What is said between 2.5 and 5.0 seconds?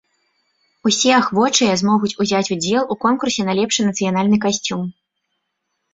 удзел у конкурсе на лепшы нацыянальны касцюм.